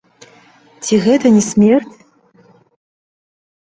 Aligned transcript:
Ці 0.87 0.95
гэта 1.05 1.27
не 1.37 1.43
смерць? 1.51 1.95